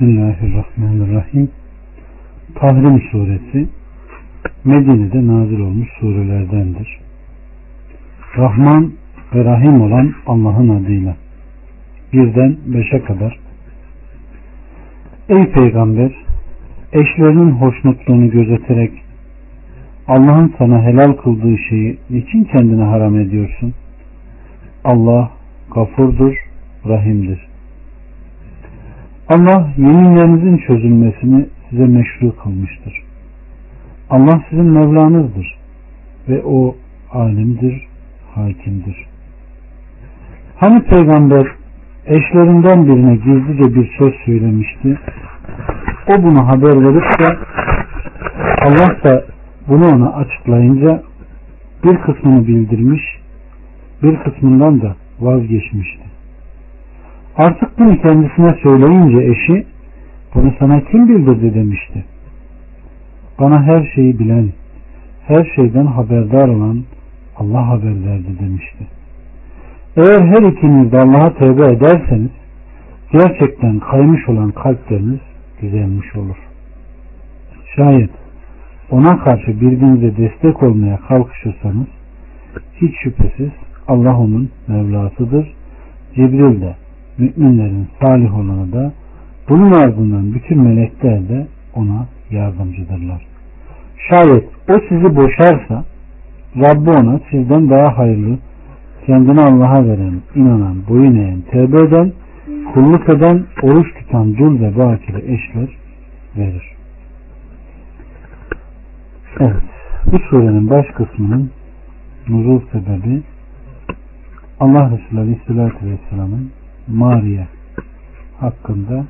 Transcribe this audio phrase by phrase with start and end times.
[0.00, 1.50] Bismillahirrahmanirrahim.
[2.54, 3.68] Tahrim suresi
[4.64, 7.00] Medine'de nazil olmuş surelerdendir.
[8.36, 8.92] Rahman
[9.34, 11.16] ve Rahim olan Allah'ın adıyla.
[12.12, 13.38] Birden beşe kadar.
[15.28, 16.12] Ey Peygamber!
[16.92, 18.92] Eşlerinin hoşnutluğunu gözeterek
[20.08, 23.74] Allah'ın sana helal kıldığı şeyi niçin kendine haram ediyorsun?
[24.84, 25.30] Allah
[25.74, 26.34] gafurdur,
[26.86, 27.47] rahimdir.
[29.28, 33.02] Allah yeminlerinizin çözülmesini size meşru kılmıştır.
[34.10, 35.58] Allah sizin Mevlanızdır
[36.28, 36.76] ve o
[37.12, 37.86] alimdir,
[38.34, 39.06] hakimdir.
[40.56, 41.46] Hani peygamber
[42.06, 44.98] eşlerinden birine gizlice bir söz söylemişti.
[46.08, 47.36] O bunu haber verip de
[48.62, 49.24] Allah da
[49.68, 51.02] bunu ona açıklayınca
[51.84, 53.02] bir kısmını bildirmiş,
[54.02, 56.07] bir kısmından da vazgeçmişti.
[57.38, 59.66] Artık bunu kendisine söyleyince eşi
[60.34, 62.04] bunu sana kim bildirdi demişti.
[63.40, 64.48] Bana her şeyi bilen,
[65.26, 66.84] her şeyden haberdar olan
[67.36, 68.86] Allah haber verdi demişti.
[69.96, 72.30] Eğer her ikiniz de Allah'a tövbe ederseniz
[73.12, 75.20] gerçekten kaymış olan kalpleriniz
[75.62, 76.36] düzelmiş olur.
[77.76, 78.10] Şayet
[78.90, 81.86] ona karşı birbirinize destek olmaya kalkışırsanız
[82.80, 83.50] hiç şüphesiz
[83.88, 85.54] Allah onun Mevlasıdır.
[86.14, 86.74] Cibril de
[87.18, 88.92] müminlerin salih olanı da
[89.48, 93.26] bunun ardından bütün melekler de ona yardımcıdırlar.
[94.10, 95.84] Şayet o sizi boşarsa
[96.56, 98.38] Rabbi ona sizden daha hayırlı
[99.06, 102.12] kendini Allah'a veren, inanan, boyun eğen, tevbe eden,
[102.74, 105.76] kulluk eden, oruç tutan dul ve bakire eşler
[106.36, 106.72] verir.
[109.40, 109.62] Evet.
[110.12, 111.50] Bu surenin baş kısmının
[112.28, 113.22] nuzul sebebi
[114.60, 116.50] Allah Resulü Aleyhisselatü Vesselam'ın
[116.88, 117.46] Mariye
[118.40, 119.04] hakkında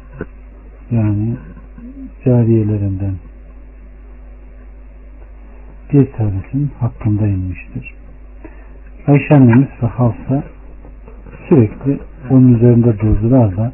[0.90, 1.36] yani
[2.24, 3.14] cariyelerinden
[5.92, 7.94] bir tanesinin hakkında inmiştir.
[9.06, 10.42] Ayşe annemiz ve Hafsa
[11.48, 11.98] sürekli
[12.30, 13.72] onun üzerinde durdular da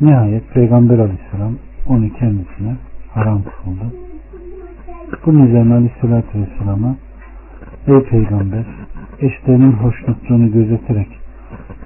[0.00, 2.76] nihayet Peygamber aleyhisselam onu kendisine
[3.14, 3.94] haram kıldı.
[5.26, 6.96] Bunun üzerine aleyhissalatü vesselama
[7.86, 8.64] Ey Peygamber
[9.20, 11.23] eşlerinin hoşnutluğunu gözeterek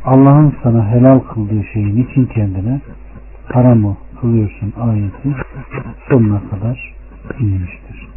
[0.05, 2.81] Allah'ın sana helal kıldığı şeyin için kendine
[3.45, 5.37] haramı kılıyorsun ayeti
[6.09, 6.95] sonuna kadar
[7.41, 8.09] inmiştir.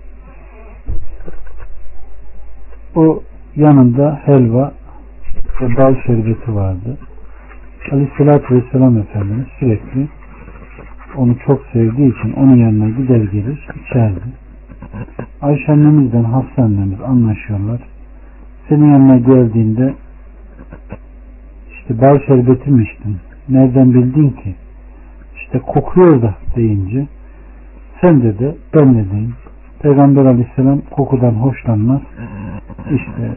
[2.95, 3.23] O
[3.55, 4.73] yanında helva
[5.61, 6.97] ve bal şerbeti vardı.
[7.91, 10.07] Aleyhissalatü Vesselam Efendimiz sürekli
[11.17, 14.21] onu çok sevdiği için onun yanına gider gelir içerdi.
[15.41, 17.81] Ayşe annemizden Hafsa annemiz anlaşıyorlar.
[18.69, 19.93] Senin yanına geldiğinde
[21.81, 23.17] işte bal şerbeti mi içtin?
[23.49, 24.55] Nereden bildin ki?
[25.35, 27.07] İşte kokuyor da deyince
[28.01, 29.33] sen dedi ben de deyim.
[29.81, 32.01] Peygamber aleyhisselam kokudan hoşlanmaz.
[32.91, 33.35] İşte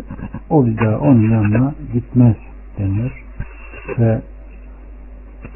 [0.50, 2.37] o bir daha onun yanına gitmez
[2.78, 3.12] denir.
[3.99, 4.21] Ve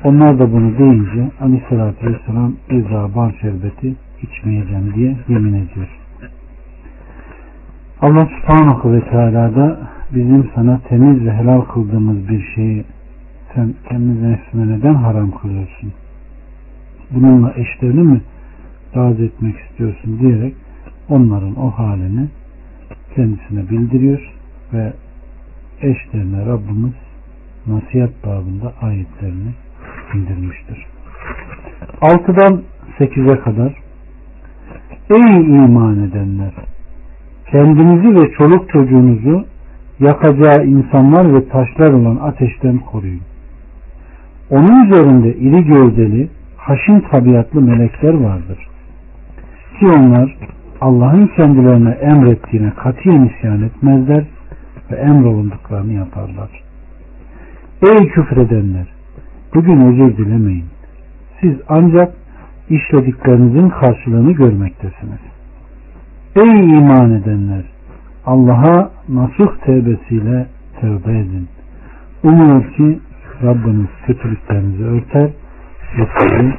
[0.05, 5.89] onlar da bunu deyince aleyhissalatü vesselam bir daha bal şerbeti içmeyeceğim diye yemin ediyor.
[8.01, 9.81] Allah subhanahu ve teala da
[10.15, 12.85] bizim sana temiz ve helal kıldığımız bir şeyi
[13.55, 15.93] sen kendi nefsine neden haram kılıyorsun?
[17.11, 18.21] Bununla eşlerini mi
[18.97, 20.55] razı etmek istiyorsun diyerek
[21.09, 22.29] onların o halini
[23.15, 24.33] kendisine bildiriyor
[24.73, 24.93] ve
[25.83, 26.95] eşlerine Rabbimiz
[27.67, 29.51] nasihat babında ayetlerini
[30.15, 30.87] indirmiştir.
[32.01, 32.63] 6'dan
[32.99, 33.75] 8'e kadar
[35.11, 36.53] Ey iman edenler!
[37.51, 39.47] Kendinizi ve çoluk çocuğunuzu
[40.01, 43.21] yakacağı insanlar ve taşlar olan ateşten koruyun.
[44.51, 48.69] Onun üzerinde iri gövdeli, haşin tabiatlı melekler vardır.
[49.79, 50.37] Ki onlar
[50.81, 54.25] Allah'ın kendilerine emrettiğine katiyen isyan etmezler
[54.91, 56.63] ve emrolunduklarını yaparlar.
[57.83, 58.87] Ey küfredenler!
[59.55, 60.65] Bugün özür dilemeyin.
[61.41, 62.15] Siz ancak
[62.71, 65.21] işlediklerinizin karşılığını görmektesiniz.
[66.37, 67.78] Ey iman edenler!
[68.27, 70.47] Allah'a nasuh tevbesiyle
[70.81, 71.49] tövbe edin.
[72.23, 73.01] Umuyor ki
[73.43, 75.31] Rabbiniz kötülüklerinizi örter
[75.99, 76.55] ve sizi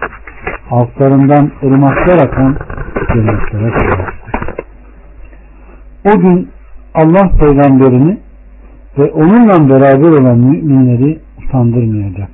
[0.72, 2.58] altlarından ırmaklar akan
[3.14, 4.14] cennetlere koyar.
[6.06, 6.50] O gün
[6.94, 8.18] Allah peygamberini
[8.98, 12.30] ve onunla beraber olan müminleri utandırmayacak.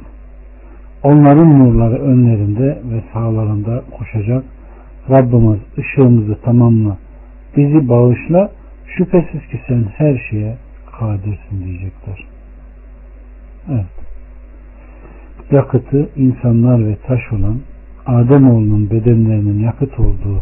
[1.04, 4.44] Onların nurları önlerinde ve sağlarında koşacak.
[5.10, 6.98] Rabbimiz ışığımızı tamamla,
[7.58, 8.50] bizi bağışla,
[8.98, 10.58] şüphesiz ki sen her şeye
[11.00, 12.26] kadirsin diyecekler.
[13.70, 13.86] Evet.
[15.52, 17.60] Yakıtı insanlar ve taş olan
[18.06, 20.42] Ademoğlunun bedenlerinin yakıt olduğu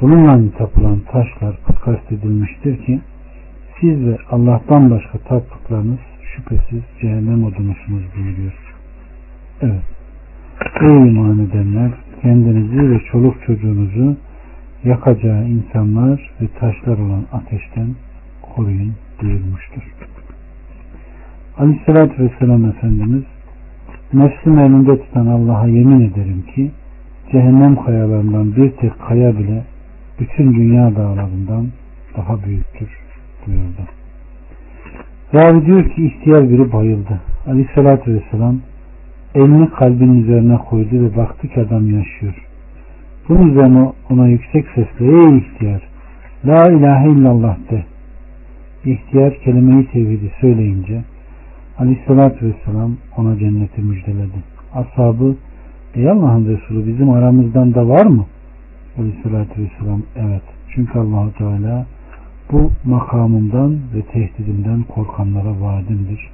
[0.00, 3.00] bununla tapılan taşlar kastedilmiştir ki
[3.80, 5.98] siz ve Allah'tan başka taptıklarınız
[6.36, 8.52] şüphesiz cehennem odunusunuz buyuruyor.
[9.60, 9.82] Evet.
[10.80, 11.90] Ey iman edenler
[12.22, 14.16] kendinizi ve çoluk çocuğunuzu
[14.84, 17.88] yakacağı insanlar ve taşlar olan ateşten
[18.42, 19.82] koruyun buyurmuştur.
[21.58, 23.22] Aleyhissalatü Vesselam Efendimiz
[24.12, 26.70] nefsim elinde tutan Allah'a yemin ederim ki
[27.32, 29.64] cehennem kayalarından bir tek kaya bile
[30.20, 31.68] bütün dünya dağlarından
[32.16, 32.88] daha büyüktür
[33.46, 33.82] buyurdu.
[35.34, 37.20] Ravi diyor ki ihtiyar biri bayıldı.
[37.46, 38.60] Aleyhissalatü Vesselam
[39.34, 42.49] elini kalbinin üzerine koydu ve baktı ki adam yaşıyor.
[43.30, 45.82] Bunun üzerine ona yüksek sesle ey ihtiyar
[46.44, 47.84] La ilahe illallah de.
[48.84, 51.04] İhtiyar kelimeyi tevhidi söyleyince
[51.78, 54.42] Aleyhissalatü Vesselam ona cenneti müjdeledi.
[54.74, 55.36] Ashabı
[55.94, 58.26] Ey Allah'ın Resulü bizim aramızdan da var mı?
[58.98, 60.42] Aleyhissalatü Vesselam evet.
[60.74, 61.86] Çünkü allah Teala
[62.52, 66.30] bu makamından ve tehdidinden korkanlara vaadimdir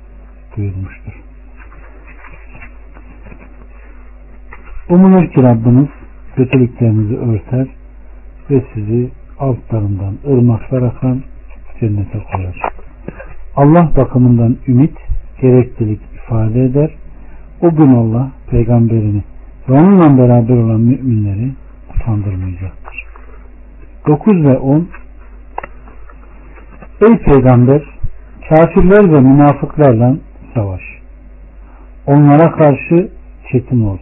[0.57, 1.13] buyurmuştur.
[4.89, 5.89] Umulur ki Rabbiniz
[6.37, 7.67] kötülüklerinizi örter
[8.51, 11.23] ve sizi altlarından ırmaklar akan
[11.81, 12.63] cennete koyar.
[13.57, 14.97] Allah bakımından ümit,
[15.41, 16.91] gereklilik ifade eder.
[17.61, 19.23] O gün Allah peygamberini
[19.69, 21.53] ve onunla beraber olan müminleri
[21.95, 23.05] utandırmayacaktır.
[24.07, 24.89] 9 ve 10
[27.01, 27.83] Ey peygamber
[28.49, 30.17] kafirler ve münafıklarla
[30.55, 30.83] savaş.
[32.07, 33.09] Onlara karşı
[33.53, 33.99] çetin ol.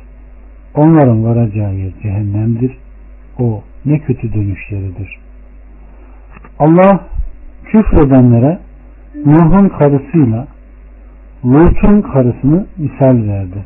[0.75, 2.79] Onların varacağı yer cehennemdir.
[3.39, 5.19] O ne kötü dönüş yeridir.
[6.59, 7.01] Allah
[7.65, 8.59] küfredenlere
[9.27, 10.47] Nuh'un karısıyla
[11.45, 13.65] Lut'un karısını misal verdi.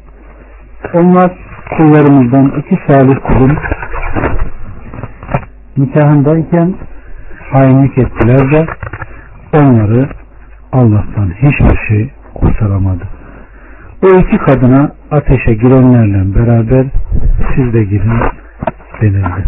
[0.94, 1.32] Onlar
[1.76, 3.58] kullarımızdan iki salih kulun
[5.76, 6.74] nikahındayken
[7.52, 8.66] hainlik ettiler de
[9.52, 10.08] onları
[10.72, 13.17] Allah'tan hiçbir şey kurtaramadı.
[14.02, 16.86] O iki kadına ateşe girenlerle beraber
[17.54, 18.12] siz de girin
[19.00, 19.44] denildi.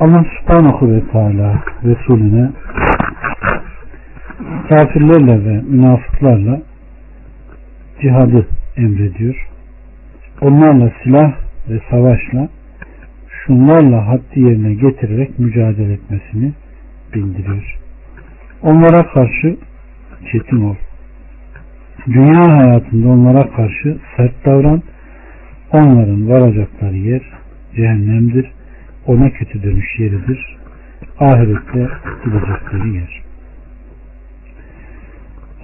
[0.00, 2.50] Allah subhanahu ve teala Resulüne
[4.68, 6.60] kafirlerle ve münafıklarla
[8.00, 9.48] cihadı emrediyor.
[10.40, 11.32] Onlarla silah
[11.68, 12.48] ve savaşla
[13.28, 16.52] şunlarla haddi yerine getirerek mücadele etmesini
[17.14, 17.81] bildiriyor.
[18.62, 19.56] Onlara karşı
[20.32, 20.74] çetin ol.
[22.06, 24.82] Dünya hayatında onlara karşı sert davran.
[25.72, 27.22] Onların varacakları yer
[27.76, 28.52] cehennemdir.
[29.06, 30.56] Ona kötü dönüş yeridir.
[31.20, 31.88] Ahirette
[32.24, 33.22] gidecekleri yer.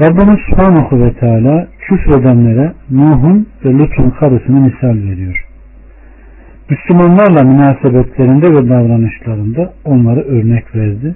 [0.01, 5.45] Rabbimiz Subhanahu ve Teala küfredenlere Nuh'un ve Lut'un karısını misal veriyor.
[6.71, 11.15] Müslümanlarla münasebetlerinde ve davranışlarında onları örnek verdi.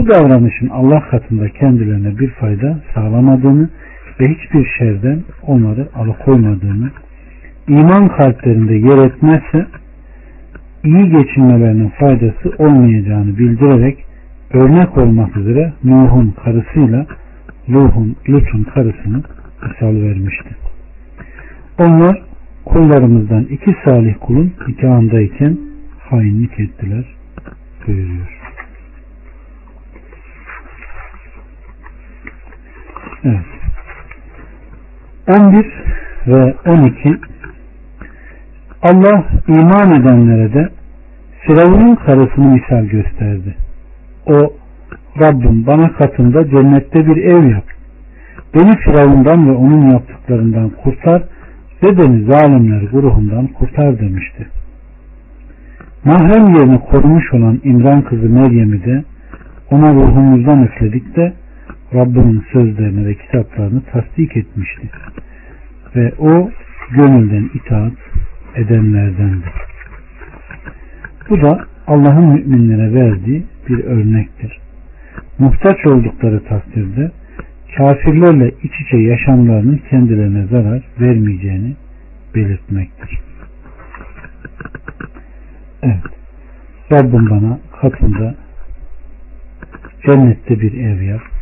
[0.00, 3.68] Bu davranışın Allah katında kendilerine bir fayda sağlamadığını
[4.20, 6.90] ve hiçbir şerden onları alıkoymadığını,
[7.68, 9.66] iman kalplerinde yer etmezse
[10.84, 14.04] iyi geçinmelerinin faydası olmayacağını bildirerek
[14.52, 17.06] örnek olmak üzere Nuh'un karısıyla
[17.68, 19.22] Nuh'un, Lut'un karısını
[19.62, 20.56] misal vermişti.
[21.78, 22.22] Onlar
[22.64, 25.58] kullarımızdan iki salih kulun nikahındayken
[26.10, 27.04] hainlik ettiler
[27.86, 28.39] buyuruyor.
[33.24, 33.44] Evet.
[35.28, 35.66] 11
[36.26, 37.16] ve 12
[38.82, 40.68] Allah iman edenlere de
[41.40, 43.56] Firavun'un karısını misal gösterdi.
[44.26, 44.52] O
[45.20, 47.64] Rabbim bana katında cennette bir ev yap.
[48.54, 51.22] Beni Firavun'dan ve onun yaptıklarından kurtar
[51.82, 54.46] ve beni zalimler grubundan kurtar demişti.
[56.04, 59.04] Mahrem yerini korumuş olan İmran kızı Meryem'i de
[59.70, 61.32] ona ruhumuzdan üfledik de
[61.94, 64.90] Rabbinin sözlerini ve kitaplarını tasdik etmişti.
[65.96, 66.50] Ve o
[66.90, 67.92] gönülden itaat
[68.54, 69.46] edenlerdendi.
[71.30, 74.60] Bu da Allah'ın müminlere verdiği bir örnektir.
[75.38, 77.10] Muhtaç oldukları takdirde
[77.76, 81.76] kafirlerle iç içe yaşamlarının kendilerine zarar vermeyeceğini
[82.34, 83.18] belirtmektir.
[85.82, 86.04] Evet.
[86.92, 88.34] Rabbim bana katında
[90.06, 91.39] cennette bir ev yap.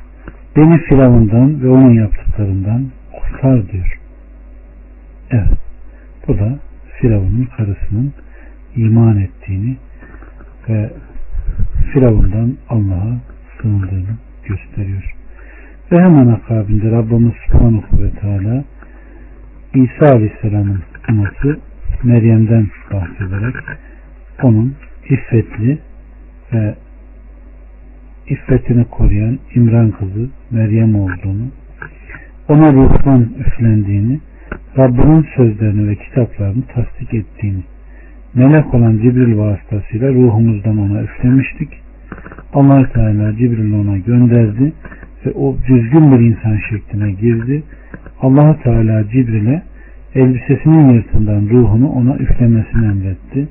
[0.57, 3.99] Beni Firavundan ve onun yaptıklarından kurtar diyor.
[5.31, 5.59] Evet.
[6.29, 6.59] Bu da
[7.01, 8.13] Firavun'un karısının
[8.77, 9.77] iman ettiğini
[10.69, 10.91] ve
[11.93, 13.19] Firavundan Allah'a
[13.61, 15.15] sığındığını gösteriyor.
[15.93, 18.65] Ve hemen akabinde Rabbimiz Subhanahu ve Teala
[19.75, 21.59] İsa Aleyhisselam'ın anası
[22.03, 23.55] Meryem'den bahsederek
[24.43, 24.75] onun
[25.11, 25.79] iffetli
[26.53, 26.75] ve
[28.31, 31.47] iffetini koruyan İmran kızı Meryem olduğunu,
[32.49, 34.21] ona ruhtan üflendiğini,
[34.79, 37.63] Rabbinin sözlerini ve kitaplarını tasdik ettiğini,
[38.35, 41.69] melek olan Cibril vasıtasıyla ruhumuzdan ona üflemiştik.
[42.55, 44.73] allah Teala Cibril'i ona gönderdi
[45.27, 47.63] ve o düzgün bir insan şekline girdi.
[48.21, 49.63] allah Teala Cibril'e
[50.15, 53.49] elbisesinin yırtından ruhunu ona üflemesini emretti.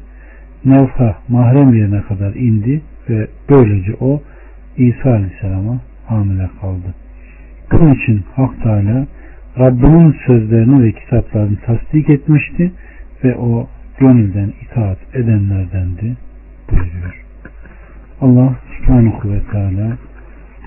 [0.65, 4.21] Nevha mahrem yerine kadar indi ve böylece o
[4.77, 6.93] İsa Aleyhisselam'a hamile kaldı.
[7.71, 9.07] Bunun için Hak Teala
[9.59, 12.71] Rabbinin sözlerini ve kitaplarını tasdik etmişti
[13.23, 13.67] ve o
[13.99, 16.17] gönülden itaat edenlerdendi
[16.71, 17.25] buyuruyor.
[18.21, 19.97] Allah subhanahu ve teala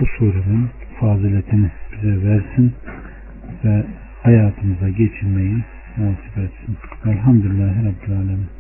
[0.01, 0.69] bu surenin
[1.01, 2.73] faziletini bize versin
[3.65, 3.85] ve
[4.23, 5.57] hayatımıza geçirmeyi
[5.99, 6.77] nasip etsin.
[7.07, 8.60] Elhamdülillahi Rabbil Alemin.